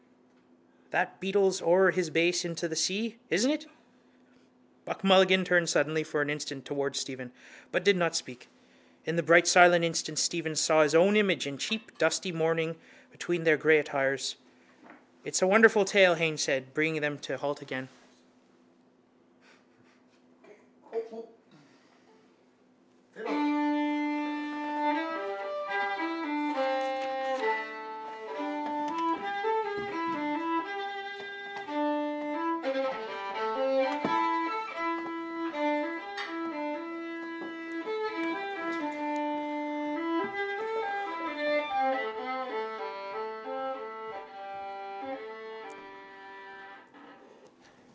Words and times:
That 0.91 1.19
beetles 1.19 1.61
o'er 1.61 1.91
his 1.91 2.09
base 2.09 2.43
into 2.43 2.67
the 2.67 2.75
sea, 2.75 3.17
isn't 3.29 3.49
it? 3.49 3.65
Buck 4.83 5.03
Mulligan 5.03 5.45
turned 5.45 5.69
suddenly 5.69 6.03
for 6.03 6.21
an 6.21 6.29
instant 6.29 6.65
towards 6.65 6.99
Stephen 6.99 7.31
but 7.71 7.85
did 7.85 7.95
not 7.95 8.15
speak. 8.15 8.49
In 9.05 9.15
the 9.15 9.23
bright 9.23 9.47
silent 9.47 9.85
instant 9.85 10.19
Stephen 10.19 10.55
saw 10.55 10.83
his 10.83 10.95
own 10.95 11.15
image 11.15 11.47
in 11.47 11.57
cheap 11.57 11.97
dusty 11.97 12.31
mourning 12.31 12.75
between 13.11 13.43
their 13.43 13.57
gay 13.57 13.79
attires. 13.79 14.35
—It's 15.23 15.41
a 15.41 15.47
wonderful 15.47 15.85
tale, 15.85 16.15
Haines 16.15 16.41
said, 16.41 16.73
bringing 16.73 17.01
them 17.01 17.19
to 17.19 17.37
halt 17.37 17.61
again. 17.61 17.89